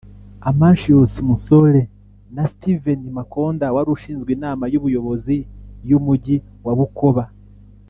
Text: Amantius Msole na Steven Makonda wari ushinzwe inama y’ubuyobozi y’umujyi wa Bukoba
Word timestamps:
Amantius 0.49 1.13
Msole 1.27 1.89
na 2.35 2.43
Steven 2.51 3.01
Makonda 3.17 3.67
wari 3.75 3.89
ushinzwe 3.95 4.29
inama 4.37 4.65
y’ubuyobozi 4.71 5.37
y’umujyi 5.89 6.37
wa 6.65 6.73
Bukoba 6.79 7.23